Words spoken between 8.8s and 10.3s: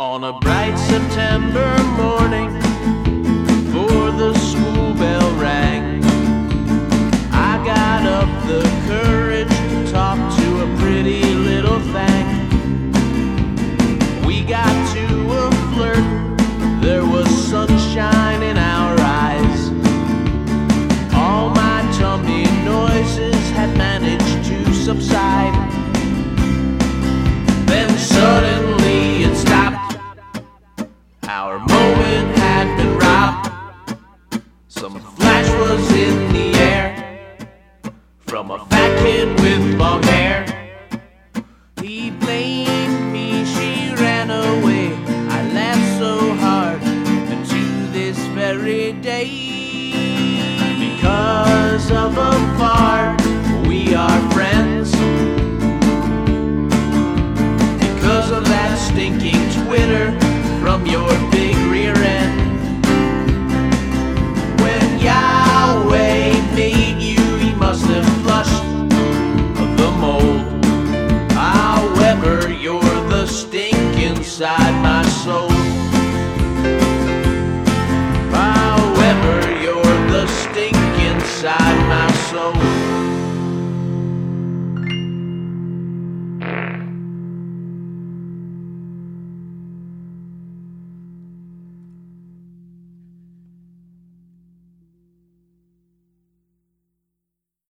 courage to talk